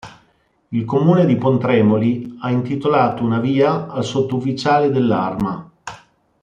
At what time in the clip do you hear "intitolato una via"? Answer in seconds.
2.49-3.85